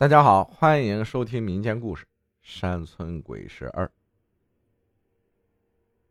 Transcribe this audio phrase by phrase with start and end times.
[0.00, 2.04] 大家好，欢迎收听民间故事
[2.40, 3.84] 《山村鬼事二》。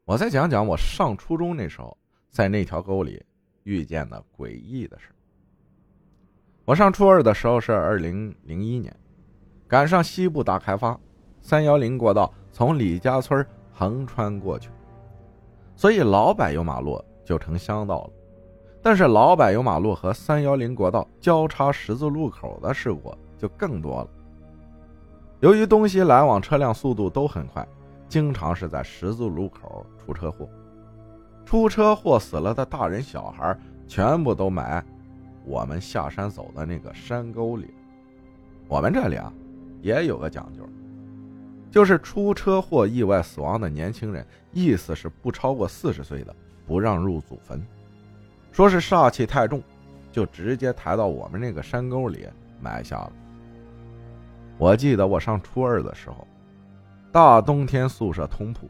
[0.06, 1.98] 我再讲讲我上初中那时候，
[2.30, 3.26] 在那条沟里
[3.64, 5.10] 遇见的诡异的事。
[6.66, 8.96] 我上初二的时候是二零零一年，
[9.68, 10.96] 赶上西部大开发，
[11.42, 13.44] 三幺零国道从李家村
[13.74, 14.70] 横穿过去，
[15.76, 18.14] 所以老柏油马路就成乡道了。
[18.84, 23.18] 但是老柏油马路和三幺零国道交叉十字路口的事故。
[23.40, 24.10] 就更多了。
[25.40, 27.68] 由于东西来往车辆速度都很快，
[28.08, 30.48] 经常是在十字路口出车祸。
[31.46, 33.58] 出车祸死了的大人小孩，
[33.88, 34.86] 全部都埋
[35.46, 37.74] 我们下山走的那个山沟里。
[38.68, 39.34] 我们这里啊，
[39.82, 40.64] 也有个讲究，
[41.72, 46.36] 就是出车祸意外死亡的年轻人，意思是不超过四十岁的
[46.68, 47.66] 不让入祖坟，
[48.52, 49.64] 说是煞气太重，
[50.12, 52.28] 就直接抬到我们那个山沟里
[52.62, 53.12] 埋下了。
[54.60, 56.28] 我记得我上初二的时候，
[57.14, 58.70] 大冬天宿舍通铺，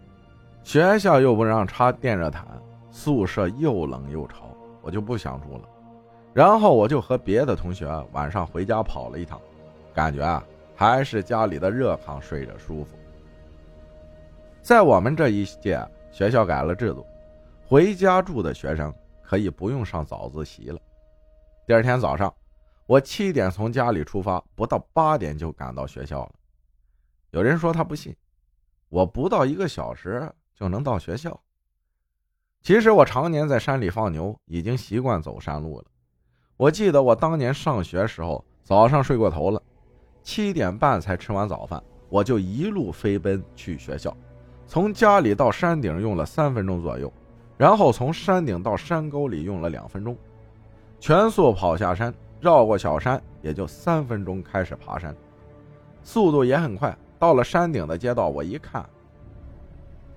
[0.63, 2.45] 学校又不让插电热毯，
[2.91, 5.63] 宿舍又冷又潮，我就不想住了。
[6.31, 9.41] 然后我就和别的同学晚上回家跑了一趟，
[9.91, 12.95] 感觉啊还是家里的热炕睡着舒服。
[14.61, 17.03] 在我们这一届，学校改了制度，
[17.67, 18.93] 回家住的学生
[19.23, 20.79] 可以不用上早自习了。
[21.65, 22.31] 第二天早上。
[22.89, 26.31] 我七点从家里出发，不到八点就赶到学校了。
[27.29, 28.15] 有人说他不信，
[28.89, 31.39] 我不到一个小时就能到学校。
[32.63, 35.85] 其实我常年在山里放牛，已经习惯走山路了。
[36.57, 39.61] 我记得我当年上学时候，早上睡过头了，
[40.23, 44.17] 七点半才吃完早饭，我就一路飞奔去学校。
[44.65, 47.13] 从家里到山顶用了三分钟左右，
[47.55, 50.17] 然后从山顶到山沟里用了两分钟，
[50.99, 52.11] 全速跑下山。
[52.39, 55.15] 绕过小山，也就三分钟开始爬山，
[56.03, 56.97] 速度也很快。
[57.17, 58.85] 到了山顶的街道，我一看，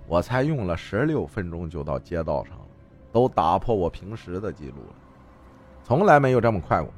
[0.07, 2.65] 我才用了十六分钟就到街道上了，
[3.11, 4.95] 都打破我平时的记录了，
[5.83, 6.89] 从来没有这么快过。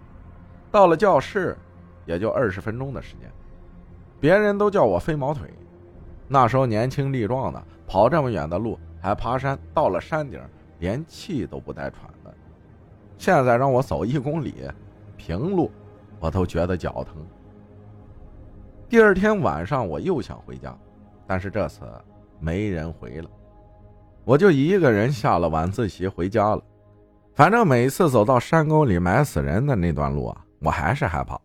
[0.71, 1.57] 到了教室，
[2.05, 3.31] 也就二十分钟的时间，
[4.21, 5.49] 别人都叫我飞毛腿。
[6.29, 10.39] 那时候年轻力壮的，跑这么远的路还爬山，到了山顶
[10.81, 12.35] 连气都不带喘的。
[13.17, 14.71] 现在让我走一公里。
[15.17, 15.71] 平路，
[16.19, 17.27] 我都觉得脚疼。
[18.89, 20.77] 第二天晚上，我又想回家，
[21.27, 21.81] 但是这次
[22.39, 23.31] 没人回了，
[24.25, 26.63] 我就一个人下了晚自习回家了。
[27.35, 31.41] 反正每次走到山沟里埋死人的那段路啊，我还是害怕。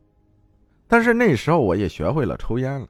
[0.88, 2.88] 但是那时候我也学会了抽烟了。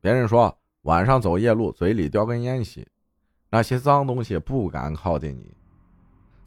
[0.00, 2.86] 别人说晚上走夜路，嘴里叼根烟吸，
[3.50, 5.54] 那些脏东西不敢靠近你。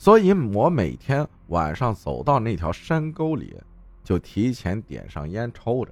[0.06, 3.60] 所以我每天晚上走到那条山沟里，
[4.04, 5.92] 就提前点上烟抽着，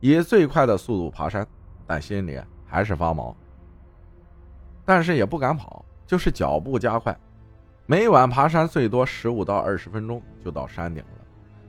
[0.00, 1.46] 以最快的速度爬山，
[1.86, 3.36] 但心里还是发毛。
[4.86, 7.14] 但是也不敢跑，就是脚步加快。
[7.84, 11.26] 每晚爬山最多十五到二十分钟就到山顶了。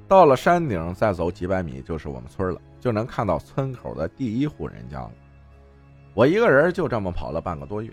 [0.07, 5.11] 到了山顶再走几百米就是我们村了，就能看到村口的第一户人家了。
[6.13, 7.91] 我一个人就这么跑了半个多月。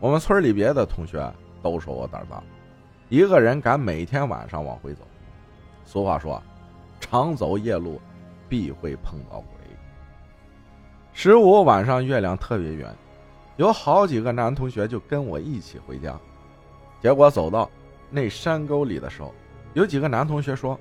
[0.00, 1.30] 我们村里别的同学。
[1.62, 2.42] 都说我胆大，
[3.12, 5.02] 一个人敢每天晚上往回走。
[5.84, 6.42] 俗话说，
[6.98, 8.00] 常走夜路，
[8.48, 9.76] 必会碰到鬼。
[11.12, 12.90] 十五晚上月亮特别圆，
[13.58, 16.18] 有好几个男同学就跟我一起回家。
[17.02, 17.70] 结果走到
[18.08, 19.34] 那山沟里的时候，
[19.74, 20.80] 有几个男同学说，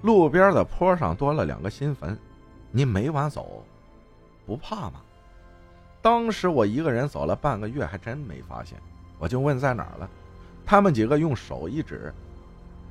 [0.00, 2.18] 路边的坡上多了两个新坟，
[2.70, 3.62] 你每晚走，
[4.46, 5.02] 不怕吗？
[6.00, 8.78] 当时我一个人走了半个月，还真没发现。
[9.18, 10.08] 我就问在哪儿了，
[10.66, 12.12] 他们几个用手一指，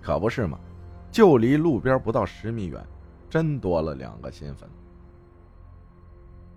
[0.02, 0.58] 可不是嘛，
[1.12, 2.82] 就离路边不到十米远，
[3.30, 4.68] 真多了两个新坟。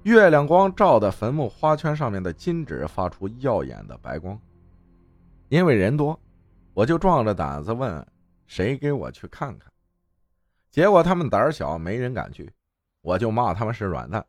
[0.05, 4.41] 月亮光照的坟墓花圈上面的金纸发出耀眼的白光。
[5.49, 6.19] 因为人多，
[6.73, 8.07] 我就壮着胆子问
[8.47, 9.71] 谁给我去看看。
[10.71, 12.51] 结果他们胆小，没人敢去，
[13.03, 14.25] 我就骂他们是软蛋。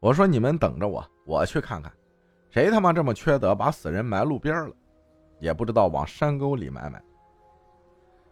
[0.00, 1.92] 我说你们等着我，我去看看。
[2.50, 4.74] 谁他妈这么缺德，把死人埋路边了，
[5.38, 7.02] 也不知道往山沟里埋埋。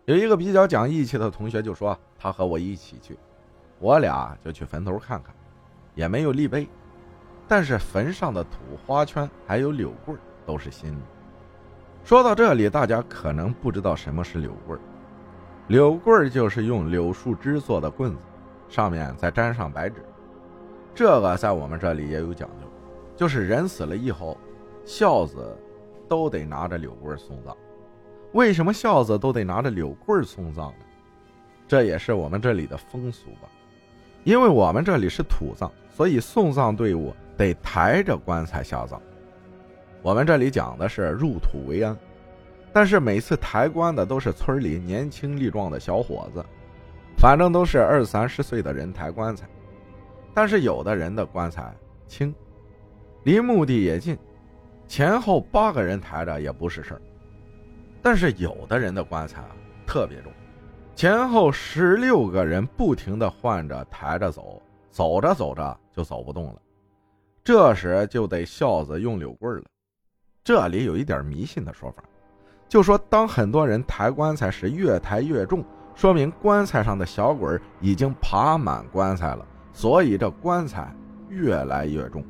[0.04, 3.18] 有一个比较讲义气的同学就说他和我一起去，
[3.78, 5.34] 我俩就去坟头看看，
[5.94, 6.68] 也没有立碑，
[7.48, 11.02] 但是坟上的土花圈还有柳棍都是新的。
[12.04, 14.78] 说到这里，大家可能不知道什么是柳棍
[15.66, 18.18] 柳棍就是用柳树枝做的棍子，
[18.68, 20.04] 上面再粘上白纸，
[20.94, 22.66] 这个在我们这里也有讲究。
[23.16, 24.38] 就是人死了以后，
[24.84, 25.58] 孝子
[26.08, 27.56] 都得拿着柳棍送葬。
[28.32, 30.84] 为什么孝子都得拿着柳棍送葬呢？
[31.68, 33.48] 这也是我们这里的风俗吧。
[34.24, 39.00] 因为我们这里是土葬，所以送葬队伍得抬着棺材下葬。
[40.02, 41.96] 我们这里讲的是入土为安，
[42.72, 46.44] 但是每次抬棺的都是村里年轻力壮的小伙子，
[47.16, 49.48] 反正都是二三十岁的人抬棺材。
[50.34, 51.74] 但是有的人的棺材
[52.06, 52.34] 轻，
[53.22, 54.18] 离墓地也近，
[54.86, 57.02] 前后八个人抬着也不是事儿。
[58.02, 59.42] 但是有的人的棺材
[59.86, 60.32] 特别重。
[60.94, 66.60] 前后十六个人不停的换着抬着走，走着走着就走不动了，
[67.44, 69.64] 这时就得孝子用柳棍了。
[70.42, 72.02] 这里有一点迷信的说法，
[72.68, 75.62] 就说当很多人抬棺材时越抬越重，
[75.94, 80.94] 说明棺材上的小鬼已经爬满棺材了，所以这棺材
[81.28, 82.24] 越来越重。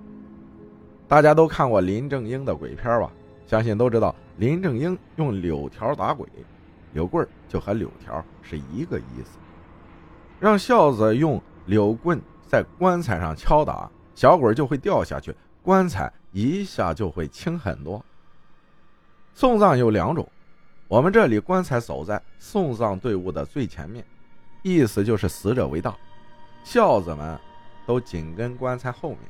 [1.08, 3.10] 大家都看过林正英的鬼片吧？
[3.46, 6.28] 相信都知道林正英用柳条打鬼。
[6.92, 9.38] 柳棍就和柳条是一个意思，
[10.40, 18.02] 让孝子用柳棍在棺材上敲打，小鬼就会掉下去，棺材一下就会轻很多。
[19.34, 20.26] 送葬有两种，
[20.88, 24.02] 我们这里棺材走在送葬队伍的最前面，
[24.62, 25.94] 意思就是死者为大，
[26.64, 27.38] 孝子们
[27.84, 29.20] 都紧跟棺材后面，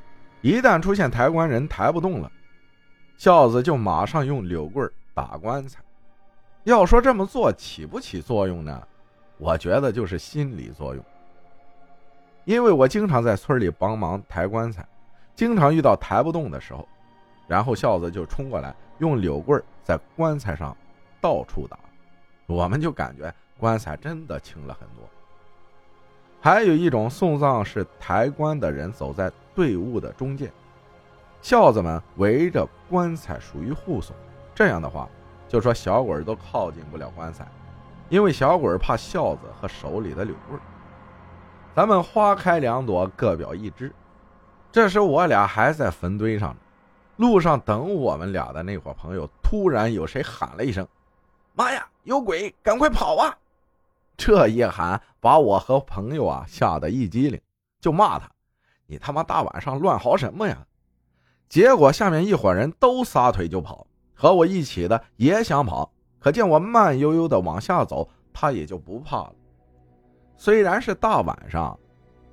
[0.46, 2.30] 一旦出现抬棺人抬不动了，
[3.16, 5.82] 孝子就马上用柳棍打棺材。
[6.62, 8.80] 要说这么做起不起作用呢？
[9.38, 11.04] 我觉得就是心理作用。
[12.44, 14.86] 因为我经常在村里帮忙抬棺材，
[15.34, 16.86] 经常遇到抬不动的时候，
[17.48, 20.76] 然后孝子就冲过来用柳棍在棺材上
[21.20, 21.76] 到处打，
[22.46, 25.10] 我们就感觉棺材真的轻了很多。
[26.46, 30.48] 还有一种送葬是抬棺的人走在队伍的中间，
[31.42, 34.14] 孝子们围着棺材属于护送，
[34.54, 35.08] 这样的话。
[35.48, 37.48] 就说小鬼都靠近不了棺材，
[38.08, 40.60] 因为小鬼怕孝子和手里的柳棍。
[41.74, 43.92] 咱们花开两朵，各表一枝。
[44.70, 46.56] 这时我俩还在坟堆上，
[47.16, 50.86] 路上等我们俩的那伙朋友，突然有谁喊了一声
[51.54, 53.36] ：“妈呀，有鬼，赶快跑啊！”
[54.16, 57.40] 这一喊把我和朋友啊吓得一激灵，
[57.80, 58.30] 就骂他
[58.86, 60.66] ：“你他妈大晚上乱嚎什么呀？”
[61.48, 63.86] 结果下面一伙人都撒腿就跑。
[64.18, 69.32] 和我一起的也想跑，可见我慢悠悠的往下走，他也就不怕了。
[70.38, 71.78] 虽然是大晚上，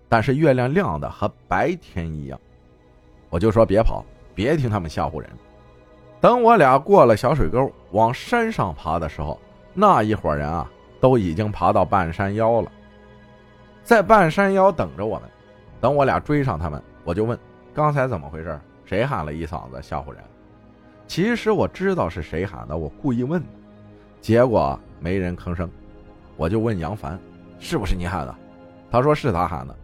[0.07, 2.39] 但是月亮亮的和白天一样。
[3.29, 5.29] 我就说别跑，别听他们吓唬人。
[6.21, 9.37] 等我俩过了小水沟，往山上爬的时候，
[9.73, 10.71] 那一伙人啊
[11.03, 12.71] 都已经爬到半山腰了，
[13.83, 15.29] 在半山腰等着我们。
[15.81, 17.37] 等我俩追上他们，我就问
[17.73, 20.23] 刚才怎么回事，谁喊了一嗓子吓唬人？
[21.05, 23.47] 其实我知道是谁喊的，我故意问的，
[24.21, 25.69] 结果没人吭声，
[26.37, 27.19] 我就问杨凡，
[27.59, 28.33] 是不是你喊的？
[28.89, 29.75] 他说是他喊的，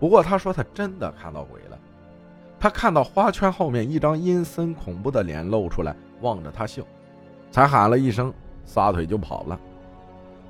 [0.00, 1.78] 不过他说他真的看到鬼了，
[2.58, 6.82] 他看到花圈后面一张阴森恐怖的脸露出来，望着他笑，
[7.50, 8.32] 才喊了一声，
[8.64, 9.60] 撒腿就跑了。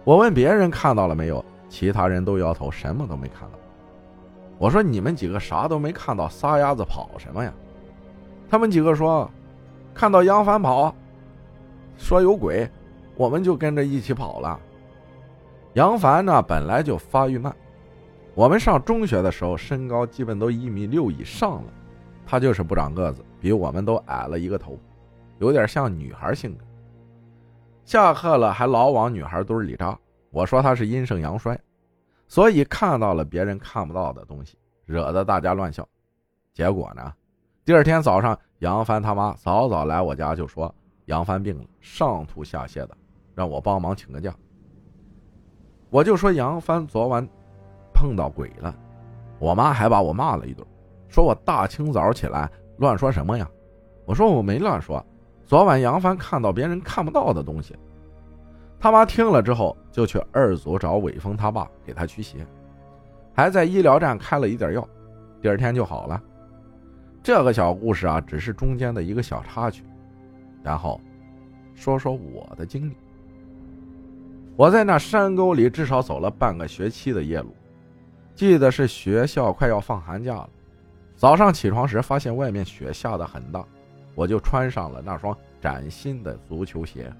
[0.05, 3.59] 我问别人看到了没有，其他人都摇头，什么都没看到。
[4.59, 7.53] 我说你们几个啥都没看到，撒丫子跑什么呀？
[8.49, 9.31] 他们几个说。
[9.95, 10.93] 看到杨帆跑，
[11.97, 12.69] 说有鬼，
[13.15, 14.59] 我们就跟着一起跑了。
[15.75, 17.55] 杨帆呢，本来就发育慢，
[18.35, 21.73] 我们上中学的时候身高基本都一米六以上了，
[22.26, 24.76] 他就是不长个子，比我们都矮了一个头，
[25.38, 26.64] 有点像女孩性格。
[27.85, 29.97] 下课了还老往女孩堆里扎，
[30.35, 31.57] 我说他是阴盛阳衰，
[32.26, 35.88] 所以看到了别人看不到的东西，惹得大家乱笑。
[36.53, 37.14] 结果呢，
[37.64, 38.38] 第二天早上。
[38.61, 40.75] 杨帆他妈早早来我家就说
[41.05, 42.97] 杨帆病了，上吐下泻的，
[43.35, 44.35] 让我帮忙请个假。
[45.91, 47.29] 我就说杨帆昨晚
[47.93, 48.75] 碰到鬼了，
[49.38, 50.67] 我妈还把我骂了一顿，
[51.09, 53.47] 说我大清早起来乱说什么呀？
[54.07, 55.05] 我说我没乱说，
[55.45, 57.76] 昨晚杨帆看到别人看不到的东西。
[58.85, 62.47] 他妈听了之后就去二组找伟峰他爸给他驱邪，
[63.33, 64.87] 还在医疗站开了一点药，
[65.41, 66.23] 第二天就好了。
[67.23, 69.85] 这个小故事啊，只是中间的一个小插曲，
[70.62, 71.00] 然后
[71.75, 72.95] 说说我的经历。
[74.55, 77.57] 我在那山沟里至少走了半个学期的夜路，
[78.35, 80.50] 记得是学校快要放寒假了。
[81.17, 83.64] 早上起床时发现外面雪下的很大，
[84.14, 87.11] 我就穿上了那双崭新的足球鞋。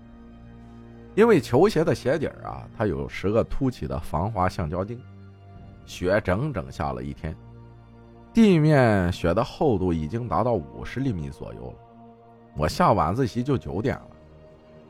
[1.14, 5.00] 因为球鞋的鞋底儿啊，它有十个凸起的防滑橡胶钉。
[5.87, 7.37] 雪整整下了一天。
[8.33, 11.76] 地面雪的厚度已经达到五十厘米左右了，
[12.56, 14.09] 我下晚自习就九点了，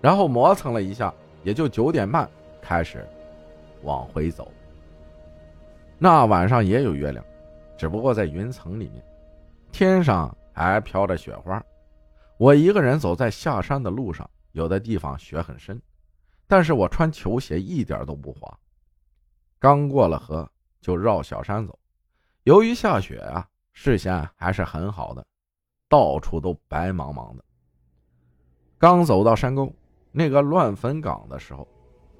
[0.00, 1.12] 然后磨蹭了一下，
[1.43, 2.26] 也就九点半
[2.62, 3.07] 开始
[3.83, 4.50] 往回走。
[5.99, 7.23] 那晚上也有月亮，
[7.76, 9.04] 只不过在云层里面，
[9.71, 11.62] 天上还飘着雪花。
[12.38, 15.78] 我一个人走在下山的路上，有的地方雪很深，
[16.46, 18.58] 但是我穿球鞋一点都不滑。
[19.58, 20.48] 刚过了河，
[20.80, 21.78] 就绕小山走。
[22.42, 25.24] 由于下雪啊，视线还是很好的，
[25.88, 27.44] 到处都白茫茫的。
[28.78, 29.72] 刚走到山沟
[30.12, 31.66] 那个乱坟岗的时候，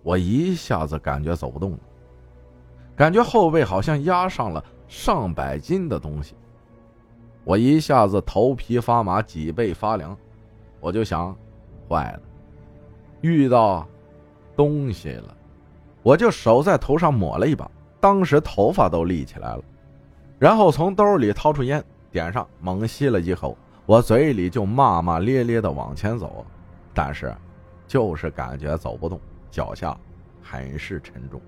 [0.03, 1.79] 我一下子感觉走不动了，
[2.97, 6.35] 感觉后背好像压上了上百斤的东西，
[7.45, 10.17] 我一下子头皮发麻，脊背发凉，
[10.81, 11.37] 我就想，
[11.87, 12.23] 坏了，
[13.21, 13.87] 遇到
[14.57, 15.37] 东西了，
[16.03, 17.71] 我就手在头上抹了一把，
[18.01, 19.63] 当时头发都立起来了，
[20.39, 23.57] 然后从兜里掏出烟，点上，猛吸了几口，
[23.87, 26.45] 我嘴里就骂骂咧咧的往前走。
[26.93, 27.35] 但是，
[27.89, 29.21] 就是感觉走不动，
[29.51, 29.97] 脚下
[30.43, 31.41] 很是沉重，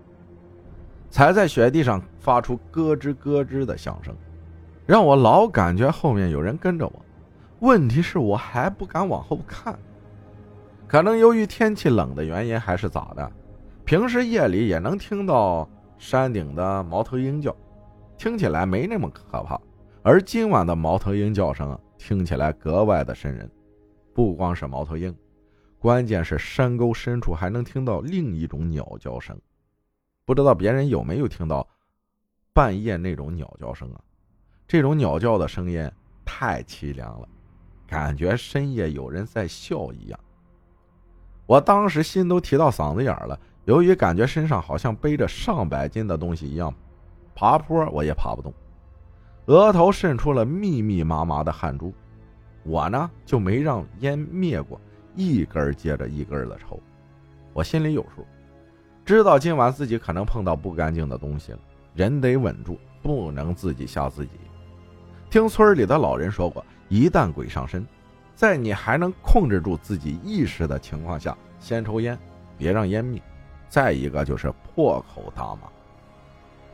[1.09, 4.13] 踩在雪地上发出咯吱咯吱的响声，
[4.85, 6.93] 让我老感觉后面有人跟着我。
[7.61, 9.79] 问题是我还不敢往后看，
[10.89, 13.33] 可能由于天气冷的原因还是咋的，
[13.85, 17.55] 平时夜里也能听到山顶的猫头鹰叫，
[18.17, 19.61] 听起来没那么可怕，
[20.03, 23.51] 而今晚的猫头鹰叫声啊，听起来格外的瘆人，
[24.15, 25.15] 不光是猫头鹰。
[25.79, 29.37] 关键是山沟深处还能听到另一种鸟叫声，
[30.25, 31.67] 不知道别人有没有听到
[32.53, 34.01] 半夜那种鸟叫声啊？
[34.69, 35.89] 这种鸟叫的声音
[36.25, 37.29] 太凄凉了，
[37.89, 40.19] 感觉深夜有人在笑一样。
[41.47, 46.75] 我当时心都提到嗓子眼了，由于感觉身上好像背着上百斤的东西一样，
[47.35, 48.53] 爬坡我也爬不动，
[49.47, 51.93] 额头渗出了密密麻麻的汗珠，
[52.65, 54.81] 我呢就没让烟灭过。
[55.15, 56.79] 一根接着一根的抽，
[57.55, 58.23] 我心里有数，
[59.03, 61.59] 知道今晚自己可能碰到不干净的东西了。
[61.95, 64.33] 人得稳住，不能自己吓自己。
[65.31, 67.87] 听村里的老人说过，一旦鬼上身，
[68.37, 72.17] 在你还能控制住自己意识的情况下，先抽烟，
[72.59, 73.21] 别让烟灭。
[73.69, 75.63] 再一个就是破口大骂，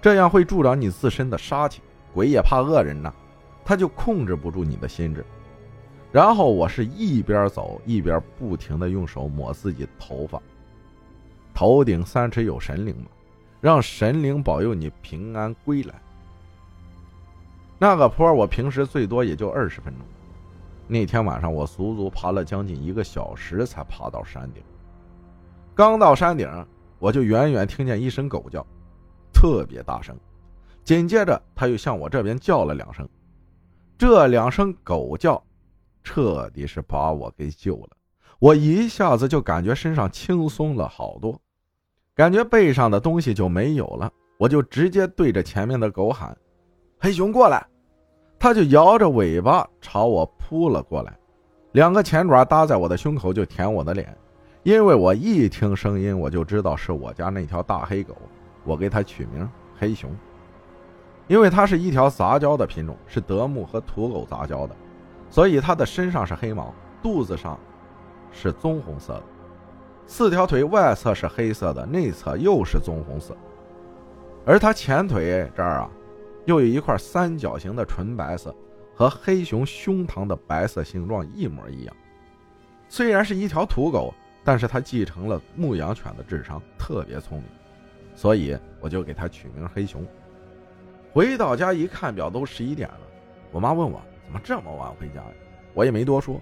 [0.00, 1.80] 这样会助长你自身的杀气。
[2.12, 3.10] 鬼也怕恶人呐，
[3.64, 5.24] 他就控制不住你的心智。
[6.10, 10.42] 然后我是一边走一边不停的用手抹自己头发。
[11.54, 13.06] 头顶三尺有神灵嘛，
[13.60, 15.94] 让神灵保佑你平安归来。
[17.78, 20.04] 那个坡我平时最多也就二十分钟，
[20.86, 24.62] 那天晚上我足足爬了将近一个小时才爬到山顶。
[25.74, 26.48] 刚到山顶，
[26.98, 28.66] 我就远远听见一声狗叫，
[29.32, 30.16] 特别大声。
[30.84, 33.08] 紧接着他又向我这边叫了两声，
[33.96, 35.42] 这两声狗叫。
[36.04, 37.90] 彻底是把我给救了，
[38.40, 41.40] 我一下子就感觉身上轻松了好多，
[42.12, 46.36] 感觉背上的东西就没有了，我就直接对着前面的狗喊
[46.98, 47.64] ：“黑熊过来！”
[48.42, 51.16] 它就摇着尾巴朝我扑了过来，
[51.74, 54.12] 两个前爪搭在我的胸口就舔我的脸，
[54.64, 58.16] 因为我一听声音我就知道是我家那条大黑狗，
[58.64, 60.10] 我给它取名黑熊，
[61.28, 64.74] 因为它是一条杂交的品种，是德牧和土狗杂交的。
[65.30, 67.56] 所以它的身上是黑毛，肚子上
[68.32, 69.22] 是棕红色的，
[70.08, 73.36] 四条腿外侧是黑色的，内侧又是棕红色，
[74.44, 75.90] 而它前腿这儿啊，
[76.44, 78.54] 又有一块三角形的纯白色，
[78.94, 81.96] 和黑熊胸膛的白色形状一模一样。
[82.88, 84.12] 虽然是一条土狗，
[84.44, 87.46] 但是它继承了牧羊犬的智商，特别聪明，
[88.14, 90.04] 所以我就给它取名黑熊。
[91.12, 93.00] 回到家一看表，都十一点了，
[93.50, 94.00] 我妈问我。
[94.24, 95.32] 怎么这么晚回家呀？
[95.74, 96.40] 我也没多说。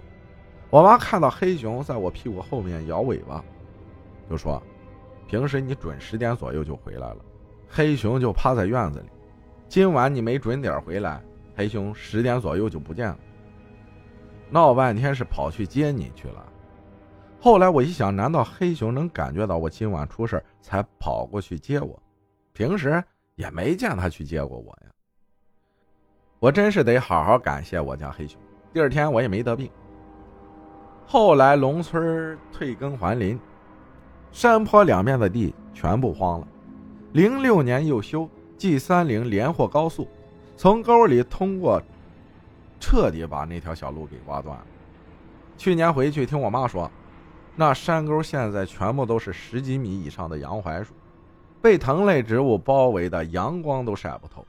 [0.69, 3.43] 我妈看到黑熊在我屁股后面摇尾巴，
[4.29, 4.63] 就说
[5.27, 7.17] ：“平时你准十点左右就回来了，
[7.67, 9.05] 黑熊就趴在院子里。
[9.71, 11.23] 今晚你没准点回来，
[11.55, 13.17] 黑熊十点左右就不见了。
[14.49, 16.45] 闹半天是跑去接你去了。
[17.39, 21.97] 后来我一想，难道黑熊能感觉到我今晚出事才跑过去接我？
[22.51, 23.01] 平时
[23.35, 24.91] 也没见他去接过我呀。”
[26.39, 28.37] 我真是得好好感谢我家黑熊。
[28.73, 29.71] 第二天我也没得病。
[31.05, 33.39] 后来农村退耕还林，
[34.33, 36.47] 山坡两边的地全部荒了。
[37.13, 38.29] 零六年又修
[38.61, 40.07] G 三零连霍高速，
[40.55, 41.81] 从沟里通过，
[42.79, 44.65] 彻底把那条小路给挖断了。
[45.57, 46.87] 去年回去听我妈说，
[47.55, 50.93] 那山沟现在全部都是十几米以上的杨槐树，
[51.59, 54.45] 被藤类植物包围的，阳光都晒不透。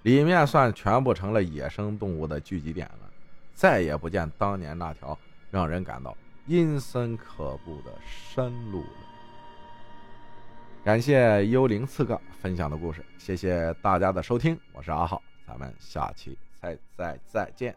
[0.00, 3.10] 里面算全部成了野生动物的聚集点了，
[3.52, 5.18] 再也不见当年那条
[5.50, 6.16] 让人感到
[6.46, 9.11] 阴森可怖的山路了。
[10.84, 17.72] 感谢幽灵刺客分享的故事，谢谢大家的收听，我是阿浩，咱们下期再再再见。